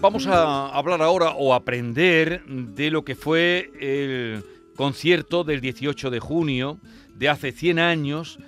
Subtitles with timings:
[0.00, 4.44] vamos a hablar ahora o aprender de lo que fue el
[4.76, 6.78] concierto del 18 de junio
[7.14, 8.38] de hace 100 años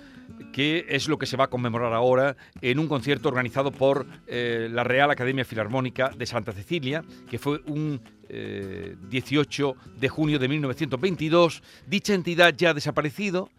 [0.51, 4.67] que es lo que se va a conmemorar ahora en un concierto organizado por eh,
[4.71, 8.01] la Real Academia Filarmónica de Santa Cecilia, que fue un
[9.09, 11.63] 18 eh, de junio de 1922.
[11.87, 13.49] Dicha entidad ya ha desaparecido,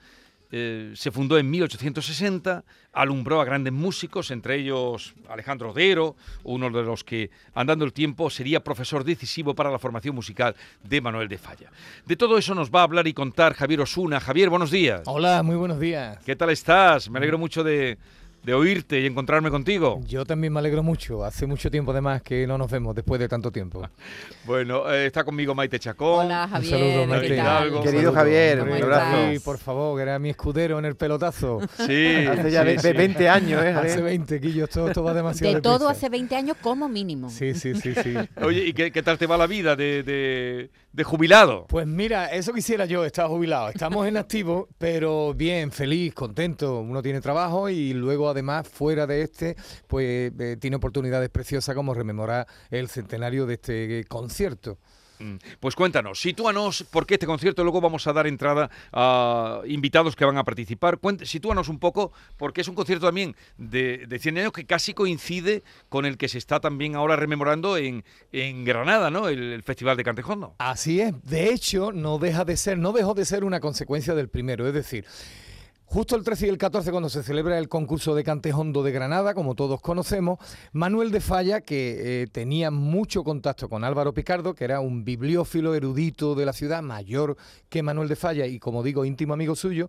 [0.53, 6.83] eh, se fundó en 1860, alumbró a grandes músicos, entre ellos Alejandro Odero, uno de
[6.83, 11.39] los que, andando el tiempo, sería profesor decisivo para la formación musical de Manuel de
[11.39, 11.71] Falla.
[12.05, 14.19] De todo eso nos va a hablar y contar Javier Osuna.
[14.19, 15.03] Javier, buenos días.
[15.07, 16.19] Hola, muy buenos días.
[16.25, 17.09] ¿Qué tal estás?
[17.09, 17.97] Me alegro mucho de,
[18.43, 20.01] de oírte y encontrarme contigo.
[20.07, 21.25] Yo también me alegro mucho.
[21.25, 23.87] Hace mucho tiempo además que no nos vemos después de tanto tiempo.
[24.45, 26.27] bueno, eh, está conmigo Maite Chacón.
[26.27, 26.75] Hola Javier.
[26.75, 27.91] Un saludo, Maite.
[27.91, 29.33] Querido Javier, un abrazo.
[29.33, 31.61] Sí, por favor, que era mi escudero en el pelotazo.
[31.81, 32.27] Sí.
[32.27, 33.71] hace ya 20, años, ¿eh?
[33.71, 37.31] Hace 20, Quillo, todo, esto va demasiado De todo hace 20 años como mínimo.
[37.31, 38.15] Sí, sí, sí, sí.
[38.43, 41.67] Oye, ¿y qué, tal te va la vida de, de jubilado?
[41.69, 43.71] Pues mira, eso quisiera yo, estar jubilado.
[43.71, 46.81] Estamos en activo, pero bien, feliz, contento.
[46.81, 51.95] Uno tiene trabajo y luego además fuera de este, pues eh, tiene oportunidades preciosas como
[51.95, 54.79] rememorar el centenario de este concierto.
[55.21, 55.37] Mm.
[55.61, 60.39] Pues cuéntanos, sitúanos, porque este concierto luego vamos a dar entrada a invitados que van
[60.39, 60.99] a participar.
[61.25, 65.63] sitúanos un poco, porque es un concierto también de, de 100 años que casi coincide
[65.89, 69.29] con el que se está también ahora rememorando en, en Granada, ¿no?
[69.29, 70.55] El, el, Festival de Cantejondo.
[70.59, 71.15] Así es.
[71.23, 74.67] De hecho, no deja de ser, no dejó de ser una consecuencia del primero.
[74.67, 75.05] Es decir,
[75.93, 79.35] Justo el 13 y el 14, cuando se celebra el concurso de Cantejondo de Granada,
[79.35, 80.39] como todos conocemos,
[80.73, 85.75] Manuel de Falla, que eh, tenía mucho contacto con Álvaro Picardo, que era un bibliófilo
[85.75, 87.37] erudito de la ciudad, mayor
[87.69, 89.89] que Manuel de Falla y, como digo, íntimo amigo suyo,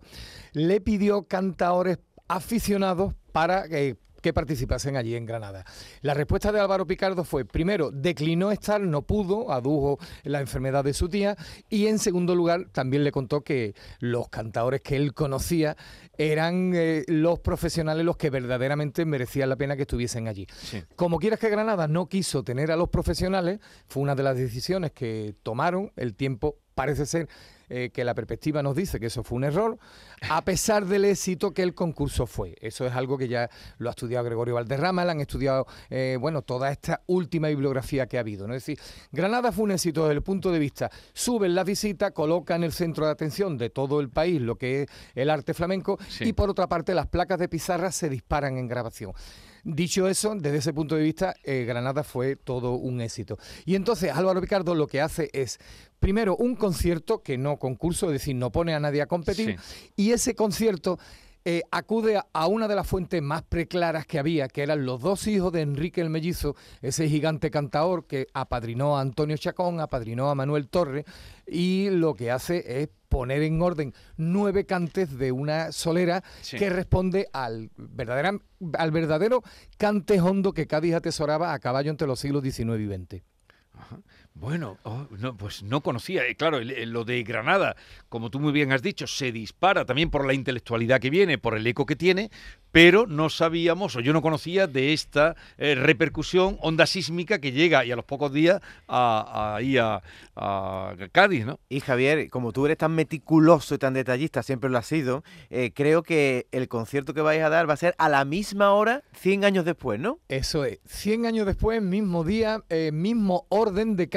[0.54, 5.64] le pidió cantaores aficionados para eh, que participasen allí en Granada.
[6.00, 10.94] La respuesta de Álvaro Picardo fue, primero, declinó estar, no pudo, adujo la enfermedad de
[10.94, 11.36] su tía,
[11.68, 15.76] y en segundo lugar, también le contó que los cantadores que él conocía
[16.16, 20.46] eran eh, los profesionales los que verdaderamente merecían la pena que estuviesen allí.
[20.96, 24.92] Como quieras que Granada no quiso tener a los profesionales, fue una de las decisiones
[24.92, 27.28] que tomaron, el tiempo parece ser
[27.74, 29.78] eh, que la perspectiva nos dice que eso fue un error,
[30.28, 32.54] a pesar del éxito que el concurso fue.
[32.60, 36.42] Eso es algo que ya lo ha estudiado Gregorio Valderrama, le han estudiado, eh, bueno,
[36.42, 38.46] toda esta última bibliografía que ha habido.
[38.46, 38.54] ¿no?
[38.54, 38.78] Es decir,
[39.10, 42.72] Granada fue un éxito desde el punto de vista, suben la visita, coloca en el
[42.72, 46.50] centro de atención de todo el país lo que es el arte flamenco y por
[46.50, 49.14] otra parte las placas de pizarra se disparan en grabación.
[49.64, 53.38] Dicho eso, desde ese punto de vista, eh, Granada fue todo un éxito.
[53.64, 55.60] Y entonces Álvaro Picardo lo que hace es,
[56.00, 59.58] primero, un concierto que no concurso, es decir, no pone a nadie a competir,
[59.96, 60.98] y ese concierto...
[61.44, 65.26] Eh, acude a una de las fuentes más preclaras que había, que eran los dos
[65.26, 70.36] hijos de Enrique el Mellizo, ese gigante cantador que apadrinó a Antonio Chacón, apadrinó a
[70.36, 71.04] Manuel Torres,
[71.46, 77.28] y lo que hace es poner en orden nueve cantes de una solera que responde
[77.32, 77.70] al,
[78.74, 79.42] al verdadero
[79.76, 83.22] cante hondo que Cádiz atesoraba a caballo entre los siglos XIX y XX.
[84.34, 86.26] Bueno, oh, no, pues no conocía.
[86.26, 87.76] Eh, claro, lo de Granada,
[88.08, 91.56] como tú muy bien has dicho, se dispara también por la intelectualidad que viene, por
[91.56, 92.30] el eco que tiene,
[92.72, 97.84] pero no sabíamos, o yo no conocía de esta eh, repercusión, onda sísmica que llega
[97.84, 100.02] y a los pocos días a, ahí a,
[101.12, 101.60] Cádiz, ¿no?
[101.68, 105.72] Y Javier, como tú eres tan meticuloso y tan detallista, siempre lo has sido, eh,
[105.74, 109.02] creo que el concierto que vais a dar va a ser a la misma hora,
[109.14, 110.18] 100 años después, ¿no?
[110.28, 112.62] Eso es, 100 años después, mismo día,
[112.92, 114.08] mismo orden de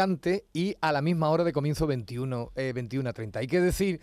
[0.53, 3.39] y a la misma hora de comienzo 21, eh, 21 a 30.
[3.39, 3.99] Hay que decir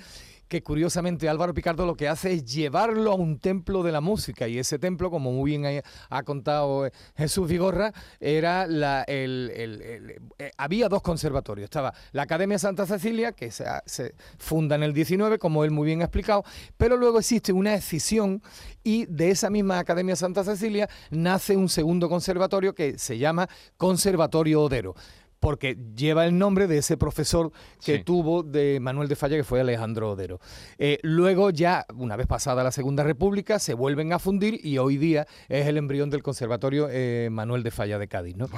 [0.53, 4.49] que curiosamente Álvaro Picardo lo que hace es llevarlo a un templo de la música
[4.49, 10.21] y ese templo, como muy bien ha, contado eh, Jesús Vigorra, era la, eh,
[10.59, 11.65] había dos conservatorios.
[11.65, 15.87] Estaba la Academia Santa Cecilia, que se, se, funda en el 19, como él muy
[15.87, 16.45] bien ha explicado,
[16.77, 18.43] pero luego existe una escisión
[18.85, 23.49] y de esa misma Academia Santa Cecilia nace un segundo conservatorio que se llama
[23.79, 24.95] Conservatorio Odero
[25.43, 27.51] porque lleva el nombre de ese profesor
[27.85, 30.39] que tuvo de Manuel de Falla, que fue Alejandro Odero.
[30.79, 34.99] Eh, luego ya, una vez pasada la Segunda República, se vuelven a fundir y hoy
[34.99, 38.37] día es el embrión del Conservatorio eh, Manuel de Falla de Cádiz.
[38.37, 38.49] ¿no?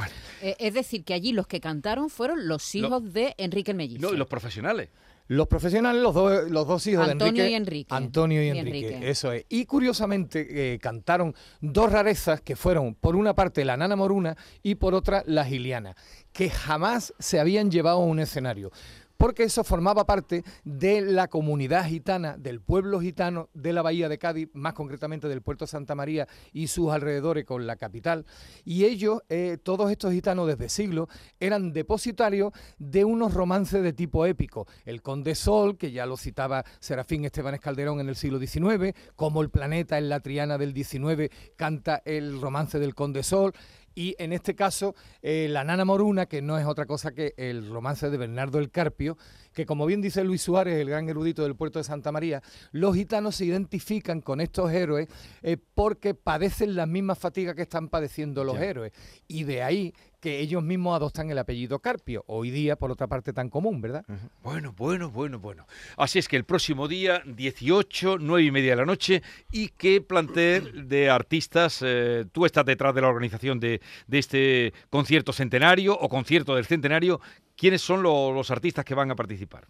[0.43, 4.07] Eh, es decir, que allí los que cantaron fueron los hijos de Enrique el Mellizo.
[4.07, 4.91] No, y los profesionales.
[5.27, 7.51] Los profesionales, los, dos los dos hijos de Enrique.
[7.51, 7.95] Y Enrique.
[7.95, 9.47] Antonio y, Enrique, Eso es.
[9.49, 14.95] Y curiosamente cantaron dos rarezas que fueron, por una parte, la Nana Moruna y por
[14.95, 15.97] otra, la Giliana
[16.35, 18.73] que jamás se habían llevado a un escenario.
[19.17, 24.19] Porque eso formaba parte de la comunidad gitana, del pueblo gitano de la Bahía de
[24.19, 28.27] Cádiz, más concretamente del puerto Santa María y sus alrededores con la capital.
[28.65, 31.09] Y ellos, eh, todos estos gitanos desde siglos,
[31.41, 34.67] eran depositarios de unos romances de tipo épico.
[34.85, 39.43] El Conde Sol, que ya lo citaba Serafín Esteban Calderón en el siglo XIX, como
[39.43, 43.53] el planeta en la Triana del XIX canta el romance del Conde Sol
[43.95, 47.69] y en este caso eh, la Nana Moruna, que no es otra cosa que el
[47.69, 49.17] romance de Bernardo el Carpio,
[49.53, 52.43] que como bien dice Luis Suárez, el gran erudito del puerto de Santa María,
[52.73, 55.09] los gitanos se identifican con estos héroes
[55.43, 58.93] eh, porque padecen las mismas fatigas que están padeciendo los héroes.
[59.29, 59.95] Y de ahí
[60.25, 64.07] que ellos mismos adoptan el apellido Carpio, hoy día por otra parte tan común, ¿verdad?
[64.43, 65.67] Bueno, bueno, bueno, bueno.
[65.99, 69.23] Así es que el próximo día, 18, 9 y media de la noche,
[69.53, 71.81] ¿y qué plantel de artistas?
[71.85, 76.65] Eh, tú estás detrás de la organización de, de, este concierto centenario o concierto del
[76.65, 77.21] centenario.
[77.55, 79.67] ¿Quiénes son los artistas que van a participar?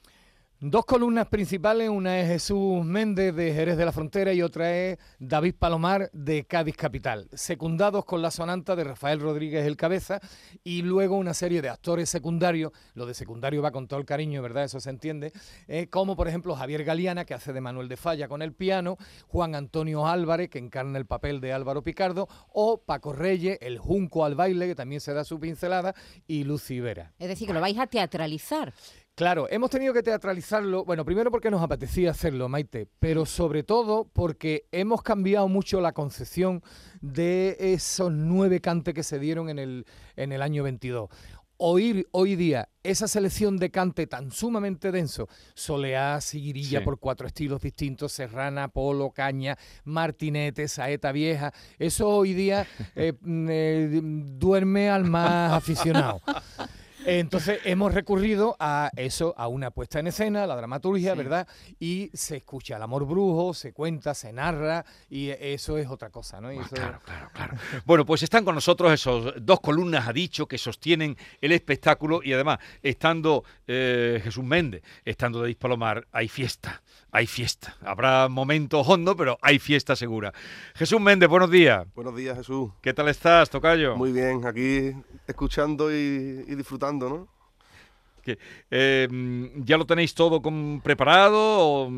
[0.61, 4.99] Dos columnas principales, una es Jesús Méndez de Jerez de la Frontera y otra es
[5.19, 10.21] David Palomar de Cádiz Capital, secundados con la sonanta de Rafael Rodríguez el Cabeza
[10.63, 14.41] y luego una serie de actores secundarios, lo de secundario va con todo el cariño,
[14.43, 14.65] ¿verdad?
[14.65, 15.33] Eso se entiende,
[15.67, 18.97] eh, como por ejemplo Javier Galeana, que hace de Manuel de Falla con el piano,
[19.27, 24.25] Juan Antonio Álvarez, que encarna el papel de Álvaro Picardo, o Paco Reyes, el Junco
[24.25, 25.95] al baile, que también se da su pincelada,
[26.29, 27.13] y Lucy Vera.
[27.19, 28.73] Es decir, que lo vais a teatralizar.
[29.17, 34.09] Claro, hemos tenido que teatralizarlo, bueno, primero porque nos apetecía hacerlo, Maite, pero sobre todo
[34.13, 36.65] porque hemos cambiado mucho la concepción
[37.01, 41.11] de esos nueve cantes que se dieron en el, en el año 22
[41.57, 47.63] oír hoy día esa selección de cante tan sumamente denso, soleá, seguirilla por cuatro estilos
[47.63, 52.67] distintos, serrana, polo, caña, martinete, saeta vieja, eso hoy día
[52.97, 56.21] eh, eh, duerme al más aficionado.
[57.07, 61.47] Entonces hemos recurrido a eso, a una puesta en escena, la dramaturgia, ¿verdad?
[61.79, 66.41] Y se escucha el amor brujo, se cuenta, se narra y eso es otra cosa,
[66.41, 66.49] ¿no?
[66.49, 67.57] Ah, claro, claro, claro.
[67.85, 72.33] Bueno, pues están con nosotros esos dos columnas, ha dicho, que sostienen el espectáculo y
[72.33, 76.83] además, estando eh, Jesús Méndez, estando de Palomar, hay fiesta,
[77.15, 77.77] hay fiesta.
[77.81, 80.35] Habrá momentos hondos, pero hay fiesta segura.
[80.75, 81.87] Jesús Méndez, buenos días.
[81.95, 82.73] Buenos días, Jesús.
[82.83, 83.97] ¿Qué tal estás, Tocayo?
[83.97, 84.93] Muy bien, aquí
[85.27, 87.29] escuchando y disfrutando
[88.25, 88.39] que,
[88.71, 89.09] eh,
[89.59, 90.43] ¿Ya lo tenéis todo
[90.83, 91.39] preparado?
[91.39, 91.91] O,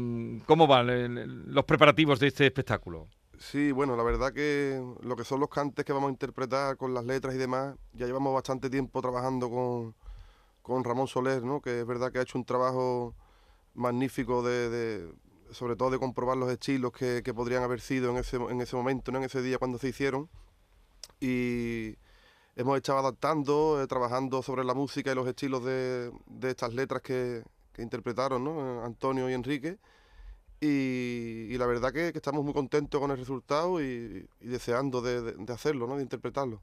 [0.45, 3.07] ¿Cómo van los preparativos de este espectáculo?
[3.39, 6.93] Sí, bueno, la verdad que lo que son los cantes que vamos a interpretar con
[6.93, 9.95] las letras y demás, ya llevamos bastante tiempo trabajando con,
[10.63, 11.61] con Ramón Soler, ¿no?
[11.61, 13.15] que es verdad que ha hecho un trabajo
[13.77, 15.13] magnífico de,
[15.53, 19.13] sobre todo de comprobar los estilos que, podrían haber sido en ese, en ese momento,
[19.13, 19.19] ¿no?
[19.19, 20.29] en ese día cuando se hicieron.
[21.21, 21.97] Y,
[22.57, 26.11] hemos estado adaptando, eh, trabajando sobre la música y los estilos de,
[26.43, 27.45] estas letras que,
[27.79, 28.83] interpretaron ¿no?
[28.85, 29.79] Antonio y Enrique.
[30.61, 35.97] Y, la verdad que, estamos muy contentos con el resultado y, deseando de, hacerlo, ¿no?
[35.97, 36.63] de interpretarlo.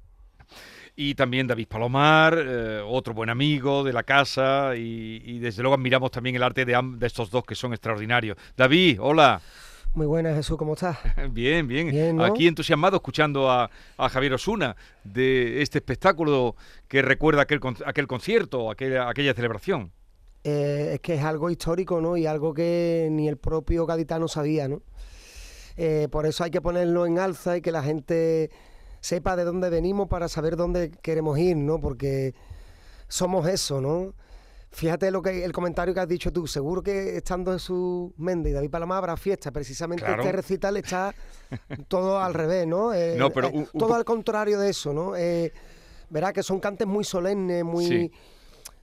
[0.95, 6.11] Y también David Palomar, eh, otro buen amigo de la casa, y, desde luego admiramos
[6.11, 8.37] también el arte de, de estos dos que son extraordinarios.
[8.55, 9.41] David, hola.
[9.95, 10.97] Muy buenas, Jesús, ¿cómo estás?
[11.31, 12.19] bien, bien.
[12.19, 16.55] Aquí entusiasmado escuchando a, Javier Osuna de este espectáculo
[16.87, 19.91] que recuerda aquel, aquel concierto, aquella, aquella celebración.
[20.43, 22.17] Eh, es que es algo histórico, ¿no?
[22.17, 24.81] Y algo que ni el propio gaditano sabía, ¿no?
[25.77, 28.49] Eh, por eso hay que ponerlo en alza y que la gente
[29.03, 31.77] sepa de dónde venimos para saber dónde queremos ir, ¿no?
[31.77, 32.33] Porque
[33.09, 34.13] somos eso, ¿no?
[34.71, 36.47] Fíjate lo que el comentario que has dicho tú.
[36.47, 39.51] Seguro que estando Jesús Méndez y David Palomar habrá fiesta.
[39.51, 41.13] Precisamente este recital está
[41.89, 42.93] todo al revés, ¿no?
[42.93, 45.17] Eh, no pero eh, todo al contrario de eso, ¿no?
[45.17, 45.51] Eh,
[46.09, 48.09] verá que son cantes muy solemnes, muy...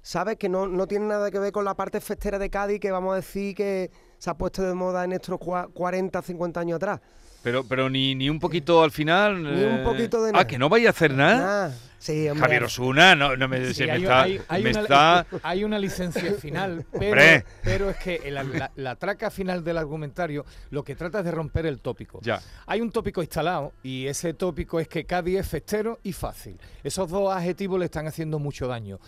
[0.02, 0.36] ¿Sabes?
[0.36, 3.14] Que no, no tiene nada que ver con la parte festera de Cádiz que vamos
[3.14, 7.00] a decir que se ha puesto de moda en estos 40, 50 años atrás.
[7.42, 9.42] Pero, pero ni, ni un poquito al final.
[9.42, 10.42] Ni un poquito de nada.
[10.42, 11.74] Ah, que no vaya a hacer nada.
[12.00, 15.26] Sí, Javier Osuna, no, no me, se me está, hay, me una, está...
[15.42, 20.82] hay una licencia final, pero, pero es que la, la, traca final del argumentario lo
[20.82, 22.18] que trata es de romper el tópico.
[22.22, 22.40] Ya.
[22.64, 26.58] Hay un tópico instalado y ese tópico es que Cádiz es festero y fácil.
[26.82, 28.98] Esos dos adjetivos le están haciendo mucho daño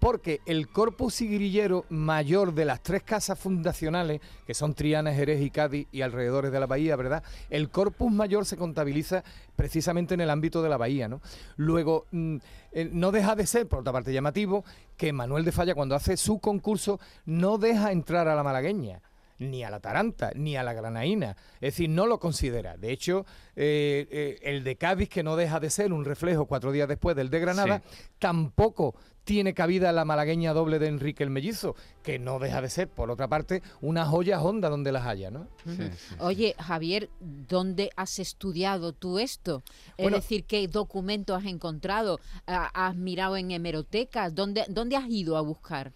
[0.00, 5.50] porque el corpus sigrillero mayor de las tres casas fundacionales, que son Triana, Jerez y
[5.50, 7.22] Cádiz y alrededores de la bahía, ¿verdad?
[7.50, 9.22] El corpus mayor se contabiliza
[9.54, 11.20] precisamente en el ámbito de la bahía, ¿no?
[11.56, 12.36] Luego, mm,
[12.72, 14.64] eh, no deja de ser, por otra parte, llamativo
[14.96, 19.02] que Manuel de Falla, cuando hace su concurso, no deja entrar a la malagueña.
[19.40, 21.34] ni a la taranta, ni a la granaína.
[21.54, 22.76] Es decir, no lo considera.
[22.76, 23.24] De hecho,
[23.56, 27.16] eh, eh, el de Cádiz, que no deja de ser un reflejo cuatro días después
[27.16, 27.82] del de Granada,
[28.18, 28.94] tampoco
[29.30, 33.12] tiene cabida la malagueña doble de Enrique el Mellizo, que no deja de ser, por
[33.12, 35.46] otra parte, una joya honda donde las haya, ¿no?
[36.18, 39.62] Oye, Javier, ¿dónde has estudiado tú esto?
[39.96, 42.18] es decir, ¿qué documentos has encontrado?
[42.44, 44.34] ¿Has mirado en hemerotecas?
[44.34, 45.92] ¿Dónde, dónde has ido a buscar?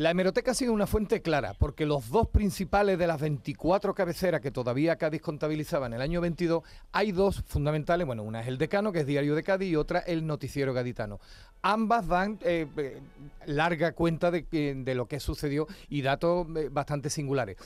[0.00, 4.40] La hemeroteca ha sido una fuente clara, porque los dos principales de las 24 cabeceras
[4.40, 8.06] que todavía Cádiz contabilizaba en el año 22, hay dos fundamentales.
[8.06, 11.20] Bueno, una es el decano, que es Diario de Cádiz, y otra el Noticiero Gaditano.
[11.60, 13.02] Ambas dan eh, eh,
[13.44, 17.58] larga cuenta de, de, lo que sucedió y datos eh, bastante singulares.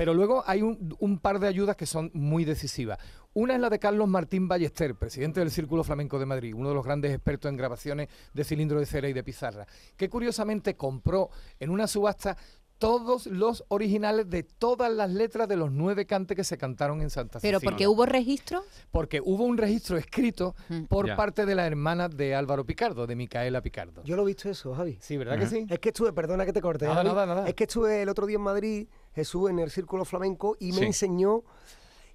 [0.00, 2.98] Pero luego hay un, par de ayudas que son muy decisivas.
[3.32, 6.74] Una es la de Carlos Martín Ballester, presidente del Círculo Flamenco de Madrid, uno de
[6.74, 11.30] los grandes expertos en grabaciones de cilindro de cera y de pizarra, que curiosamente compró
[11.60, 12.36] en una subasta
[12.78, 17.10] todos los originales de todas las letras de los nueve cantes que se cantaron en
[17.10, 17.60] Santa Cecilia.
[17.60, 18.64] ¿Pero porque hubo registro?
[18.90, 20.84] Porque hubo un registro escrito mm.
[20.84, 24.02] por parte de la hermana de Álvaro Picardo, de Micaela Picardo.
[24.02, 24.98] Yo lo he visto eso, Javi.
[25.00, 25.66] Sí, ¿verdad que sí?
[25.68, 26.86] Es que estuve, perdona que te corte.
[26.86, 27.48] Nada, nada, nada.
[27.48, 30.86] Es que estuve el otro día en Madrid, Jesús, en el Círculo Flamenco, y me
[30.86, 31.44] enseñó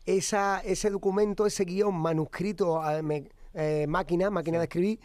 [0.06, 3.00] esa, ese documento, ese guion manuscrito a
[3.54, 5.00] eh, máquina, máquina de escribir.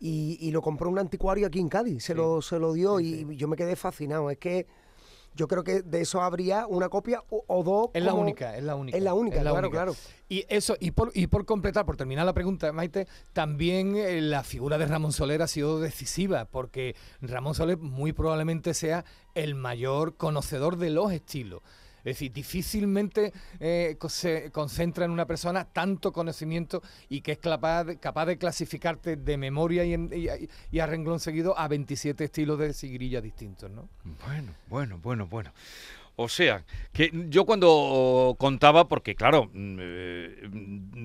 [0.00, 3.48] Y, lo compró un anticuario aquí en Cádiz, se, lo, se lo dio y yo
[3.48, 4.30] me quedé fascinado.
[4.30, 4.66] Es que
[5.38, 7.90] yo creo que de eso habría una copia o, dos.
[7.94, 8.98] Es la única, es la única.
[8.98, 9.94] Es la única, claro, claro.
[10.28, 14.42] Y eso, y por, y por completar, por terminar la pregunta, Maite, también eh, la
[14.42, 19.04] figura de Ramón Soler ha sido decisiva, porque Ramón Soler muy probablemente sea
[19.34, 21.62] el mayor conocedor de los estilos.
[22.08, 27.84] Es decir, difícilmente eh, se concentra en una persona tanto conocimiento y que es capaz
[27.84, 30.28] de, clasificarte de memoria y,
[30.70, 33.88] y, a renglón seguido a 27 estilos de sigrilla distintos, ¿no?
[34.26, 35.52] Bueno, bueno, bueno, bueno.
[36.20, 40.48] O sea, que yo cuando contaba, porque claro, mm, eh,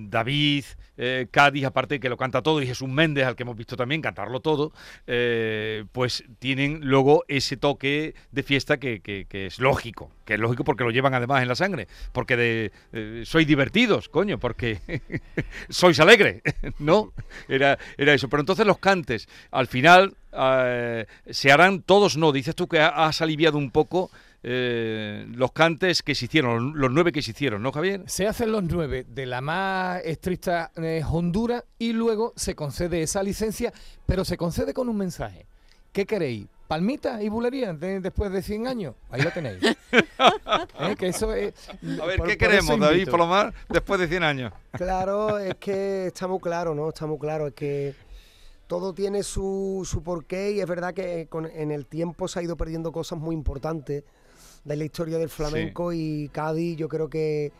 [0.10, 0.65] David,
[0.98, 4.01] eh, Cádiz, aparte que lo canta todo, y Jesús Méndez, al que hemos visto también
[4.01, 4.74] cantarlo todo,
[5.05, 10.84] eh, pues tienen luego ese toque de fiesta que, es lógico, que es lógico porque
[10.84, 14.79] lo llevan además en la sangre, porque de, sois divertidos, coño, porque
[15.70, 16.41] sois alegre,
[16.79, 17.13] ¿no?
[17.48, 18.29] Era, era eso.
[18.29, 20.15] Pero entonces los cantes, al final,
[21.29, 24.10] se harán todos, no, dices tú que has aliviado un poco
[24.45, 28.03] eh, los cantes que se hicieron, los nueve que se hicieron, ¿no, Javier?
[28.07, 33.23] Se hacen los nueve de la más estricta eh, Honduras y luego se concede esa
[33.23, 33.71] licencia,
[34.05, 35.45] pero se concede con un mensaje.
[35.93, 36.47] ¿Qué queréis?
[36.67, 38.95] ¿Palmita y bulería después de 100 años?
[39.12, 39.59] Ahí lo tenéis.
[39.93, 40.95] ¿Eh?
[40.97, 41.53] que eso es,
[42.01, 44.53] A ver, ¿qué queremos, David Palomar, después de 100 años?
[44.71, 46.89] Claro, es que está muy claro, ¿no?
[46.89, 47.93] Está muy claro, es que
[48.67, 52.43] todo tiene su, su porqué y es verdad que con, en el tiempo se ha
[52.43, 54.03] ido perdiendo cosas muy importantes
[54.63, 57.51] de la historia del flamenco y Cádiz yo creo que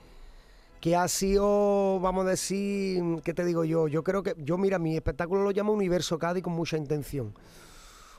[0.83, 3.88] que ha sido, vamos a decir, ¿qué te digo yo?
[3.88, 7.33] Yo creo que, yo mira, mi espectáculo lo llamo Universo Cádiz con mucha intención.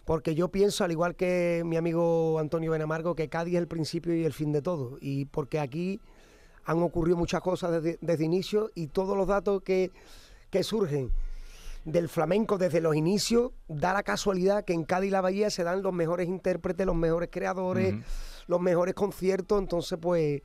[0.06, 4.16] Porque yo pienso, al igual que mi amigo Antonio Benamargo, que Cádiz es el principio
[4.16, 4.96] y el fin de todo.
[5.02, 6.00] Y porque aquí
[6.64, 9.92] han ocurrido muchas cosas desde, desde inicio y todos los datos que,
[10.48, 11.10] que surgen
[11.84, 15.64] del flamenco desde los inicios, da la casualidad que en Cádiz y la Bahía se
[15.64, 17.96] dan los mejores intérpretes, los mejores creadores
[18.46, 20.42] los mejores conciertos, entonces pues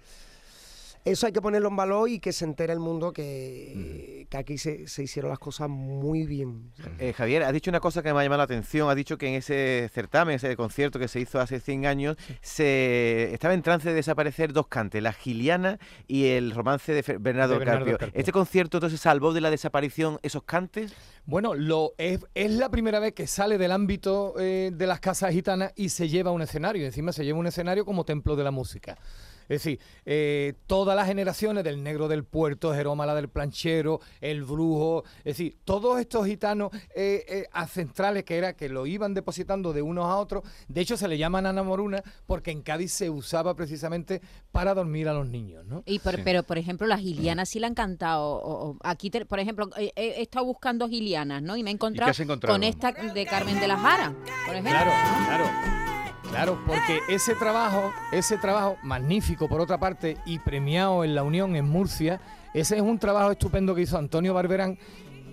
[1.11, 4.85] eso hay que ponerlo en valor y que se entere el mundo que, aquí se,
[4.97, 6.71] hicieron las cosas muy bien.
[6.99, 8.89] Eh, Javier, has dicho una cosa que me ha llamado la atención.
[8.89, 13.33] Has dicho que en ese certamen, ese concierto que se hizo hace 100 años, se
[13.33, 17.97] estaba en trance de desaparecer dos cantes, la Giliana y el romance de Bernardo, Carpio.
[18.13, 20.93] ¿Este concierto entonces salvó de la desaparición esos cantes?
[21.25, 25.73] Bueno, lo es, la primera vez que sale del ámbito eh, de las casas gitanas
[25.75, 26.85] y se lleva un escenario.
[26.85, 28.97] Encima se lleva un escenario como templo de la música.
[29.49, 35.03] Es decir, eh, todas las generaciones del negro del puerto, Jerómala del planchero, el brujo,
[35.19, 39.81] es decir, todos estos gitanos eh, eh ancestrales que era que lo iban depositando de
[39.81, 43.55] unos a otros, de hecho se le llaman Ana Moruna porque en Cádiz se usaba
[43.55, 45.81] precisamente para dormir a los niños, ¿no?
[45.85, 48.77] Y Pero, por ejemplo, las gilianas sí la han cantado.
[48.83, 51.57] aquí, por ejemplo, he, estado buscando gilianas, ¿no?
[51.57, 52.13] Y me he encontrado
[52.45, 54.13] con esta de Carmen de la Jara,
[54.45, 54.71] por ejemplo.
[54.71, 54.91] Claro,
[55.25, 55.88] claro.
[56.39, 61.57] Claro, porque ese trabajo, ese trabajo magnífico por otra parte y premiado en la Unión
[61.57, 62.21] en Murcia,
[62.53, 64.79] ese es un trabajo estupendo que hizo Antonio Barberán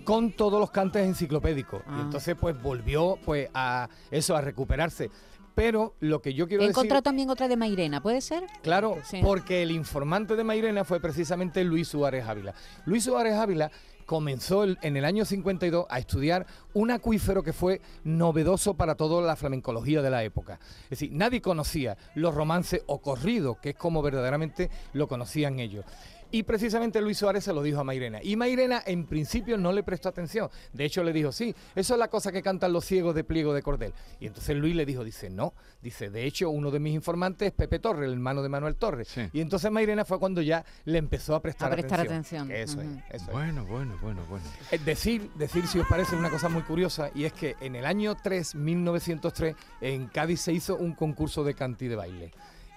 [0.03, 1.81] con todos los cantes enciclopédicos.
[1.87, 2.01] Y ah.
[2.01, 5.09] entonces pues volvió pues a eso, a recuperarse.
[5.55, 6.77] Pero lo que yo quiero He decir...
[6.77, 8.43] encontrado también otra de Mairena, ¿puede ser?
[8.61, 12.53] Claro, porque el informante de Mairena fue precisamente Luis Suárez Ávila.
[12.85, 13.71] Luis Suárez Ávila
[14.07, 19.35] comenzó en el año 52 a estudiar un acuífero que fue novedoso para toda la
[19.35, 20.59] flamencología de la época.
[20.85, 25.83] Es decir, nadie conocía los romances o corridos, que es como verdaderamente lo conocían ellos.
[26.31, 28.19] Y precisamente Luis Suárez se lo dijo a Mairena.
[28.21, 30.49] Y Mairena en principio no le prestó atención.
[30.73, 33.53] De hecho le dijo, sí, eso es la cosa que cantan los ciegos de Pliego
[33.53, 33.93] de Cordel.
[34.19, 35.53] Y entonces Luis le dijo, dice, no.
[35.81, 39.15] Dice, de hecho uno de mis informantes es Pepe Torres, el hermano de Manuel Torres.
[39.31, 42.51] Y entonces Mairena fue cuando ya le empezó a prestar, a prestar atención.
[42.51, 44.45] Eso es, eso bueno, bueno, bueno, bueno.
[44.71, 47.85] Es decir, decir, si os parece una cosa muy curiosa, y es que en el
[47.85, 52.31] año 3, 1903, en Cádiz se hizo un concurso de canti de baile.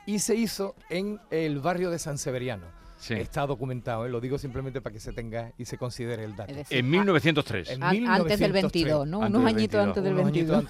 [0.06, 4.10] Y se hizo en el barrio de San Severiano Está documentado, ¿eh?
[4.10, 6.52] lo digo simplemente para que se tenga y se considere el dato.
[6.68, 7.78] en 1903.
[7.80, 9.20] antes del 22, ¿no?
[9.20, 10.64] Unos añitos antes del 22.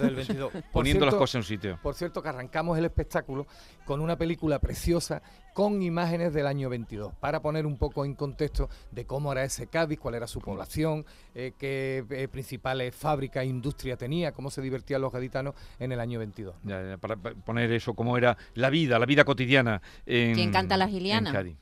[0.72, 1.78] Poniendo las cosas en su sitio.
[1.82, 3.46] Por cierto, que arrancamos el espectáculo
[3.84, 5.22] con una película preciosa
[5.52, 9.66] con imágenes del año 22, para poner un poco en contexto de cómo era ese
[9.66, 14.62] Cádiz, cuál era su población, eh, qué eh, principales fábricas e industria tenía, cómo se
[14.62, 16.54] divertían los gaditanos en el año 22.
[17.00, 21.32] para poner eso, cómo era la vida, la vida cotidiana en, ¿Quién canta la Giliana?
[21.32, 21.56] Cádiz.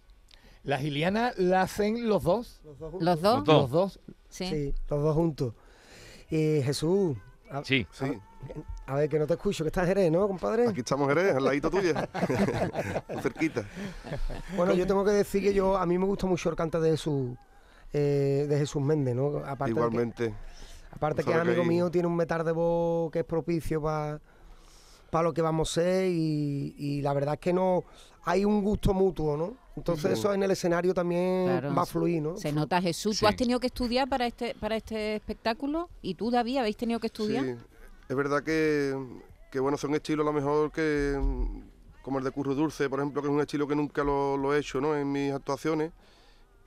[0.65, 2.61] La Giliana la hacen los dos.
[3.01, 3.47] ¿Los dos?
[3.47, 4.01] Los dos.
[4.29, 4.75] Sí.
[4.89, 5.55] los dos juntos.
[6.31, 7.17] Y Jesús.
[7.65, 7.87] sí.
[8.87, 10.69] A, ver, que no te escucho, que estás Jerez, ¿no, compadre?
[10.69, 12.09] Aquí estamos Jerez, al ladito tuya.
[13.23, 13.67] cerquita.
[14.57, 16.91] Bueno, yo tengo que decir que yo a mí me gusta mucho el cante de
[16.93, 17.37] Jesús,
[17.93, 19.39] eh, de Jesús Méndez, ¿no?
[19.45, 20.35] Aparte Igualmente.
[20.91, 24.21] aparte que amigo mío, tiene un metal de voz que es propicio para
[25.11, 27.85] para lo que vamos a ser y, y la verdad es que no
[28.25, 29.57] hay un gusto mutuo, ¿no?
[29.79, 32.37] Entonces eso en el escenario también va a fluir, ¿no?
[32.37, 33.19] Se nota Jesús.
[33.21, 35.89] ¿Tú has tenido que estudiar para este para este espectáculo?
[36.03, 37.45] ¿Y tú, David, habéis tenido que estudiar?
[37.45, 37.55] Sí,
[38.09, 38.95] es verdad que,
[39.51, 41.17] que bueno, son estilos a lo mejor que
[42.09, 44.59] como el de Curro Dulce, por ejemplo, que es un estilo que nunca lo, he
[44.59, 44.97] hecho ¿no?
[44.97, 45.93] en mis actuaciones.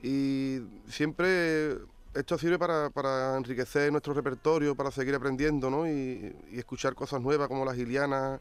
[0.03, 1.79] Y siempre
[2.13, 5.87] esto sirve para, enriquecer nuestro repertorio, para seguir aprendiendo ¿no?
[5.87, 8.39] y, escuchar cosas nuevas como las gilianas,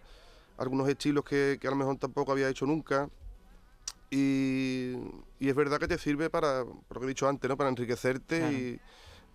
[0.59, 3.09] algunos estilos que, que a lo mejor tampoco había hecho nunca.
[4.11, 4.95] Y,
[5.39, 7.57] es verdad que te sirve para, por lo que he dicho antes, ¿no?
[7.57, 8.81] para enriquecerte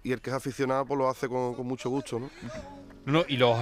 [0.04, 2.20] y, el que es aficionado pues lo hace con, mucho gusto.
[2.20, 2.30] ¿no?
[3.06, 3.58] No, y, los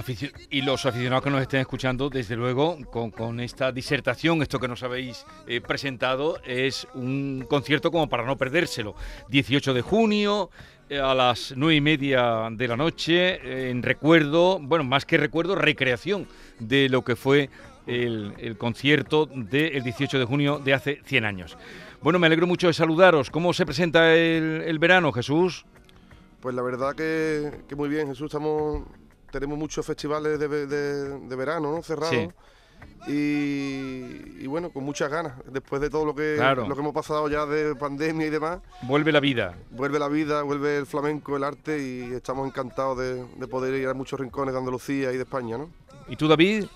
[0.50, 4.82] y los aficionados que nos estén escuchando, desde luego, con, esta disertación, esto que nos
[4.82, 8.94] habéis eh, presentado, es un concierto como para no perdérselo.
[9.28, 10.50] 18 de junio,
[10.88, 15.16] eh, a las nueve y media de la noche, eh, en recuerdo, bueno, más que
[15.16, 17.48] recuerdo, recreación de lo que fue
[17.86, 21.56] el, concierto del 18 de junio de hace 100 años.
[22.02, 23.30] Bueno, me alegro mucho de saludaros.
[23.30, 25.64] ¿Cómo se presenta el, verano, Jesús?
[26.40, 28.26] Pues la verdad que, muy bien, Jesús.
[28.26, 28.84] Estamos,
[29.30, 31.82] tenemos muchos festivales de, verano ¿no?
[31.82, 32.28] cerrados.
[33.06, 37.44] Y, bueno, con muchas ganas, después de todo lo que, lo que hemos pasado ya
[37.46, 38.60] de pandemia y demás.
[38.82, 39.54] Vuelve la vida.
[39.70, 43.88] Vuelve la vida, vuelve el flamenco, el arte y estamos encantados de, de poder ir
[43.88, 45.70] a muchos rincones de Andalucía y de España, ¿no?
[46.08, 46.66] ¿Y tú, David?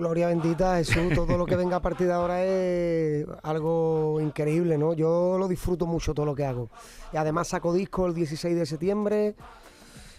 [0.00, 4.94] Gloria bendita, Jesús, todo lo que venga a partir de ahora es algo increíble, ¿no?
[4.94, 6.70] Yo lo disfruto mucho todo lo que hago.
[7.12, 9.34] Y además saco disco el 16 de septiembre.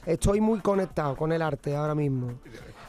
[0.05, 2.33] Estoy muy conectado con el arte ahora mismo.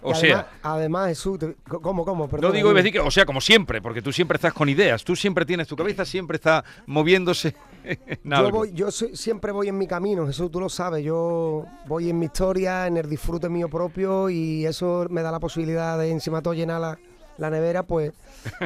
[0.02, 0.50] O sea.
[0.62, 2.28] Además, Jesús, ¿cómo, cómo?
[2.28, 5.02] Perdón, no digo decir que, o sea, como siempre, porque tú siempre estás con ideas,
[5.02, 7.54] tú siempre tienes tu cabeza, siempre está moviéndose.
[8.24, 12.18] yo voy, yo siempre voy en mi camino, Jesús, tú lo sabes, yo voy en
[12.18, 16.42] mi historia, en el disfrute mío propio y eso me da la posibilidad de encima
[16.42, 16.98] todo llenar
[17.38, 18.12] la, nevera, pues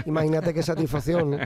[0.04, 1.38] imagínate qué satisfacción.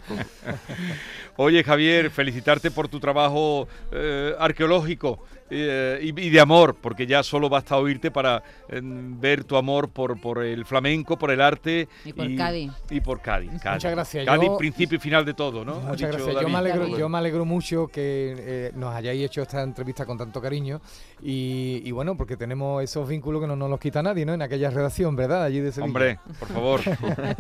[1.43, 7.49] Oye, Javier, felicitarte por tu trabajo eh, arqueológico eh, y, de amor, porque ya solo
[7.49, 11.89] basta oírte para eh, ver tu amor por, por el flamenco, por el arte.
[12.05, 12.73] Y por Cádiz.
[12.89, 13.51] Y por Cádiz.
[13.53, 14.25] Muchas gracias.
[14.25, 15.81] Cádiz, principio y final de todo, ¿no?
[15.81, 16.41] Muchas gracias.
[16.41, 20.17] Yo me, alegro, yo me alegro mucho que eh, nos hayáis hecho esta entrevista con
[20.17, 20.81] tanto cariño
[21.21, 24.35] y, bueno, porque tenemos esos vínculos que no nos los quita nadie, ¿no?
[24.35, 25.43] En aquella redacción, ¿verdad?
[25.43, 25.87] Allí de Sevilla.
[25.87, 26.81] Hombre, por favor.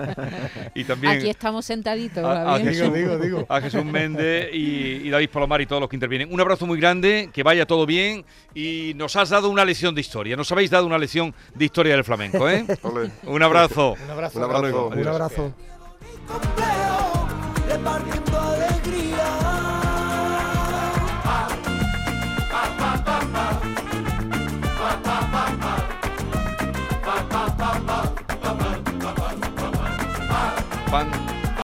[0.74, 1.12] y también...
[1.12, 2.24] Aquí estamos sentaditos.
[2.24, 5.96] A, Jesús, digo, digo, a Jesús Méndez y, y David Palomar y todos los que
[5.96, 6.32] intervienen.
[6.32, 8.24] Un abrazo muy grande, que vaya todo bien
[8.54, 10.36] y nos has dado una lección de historia.
[10.36, 12.64] Nos habéis dado una lección de historia del flamenco, ¿eh?
[13.24, 13.96] Un abrazo.
[14.02, 14.38] Un abrazo.
[14.38, 14.88] Un abrazo.
[14.88, 15.54] Un abrazo.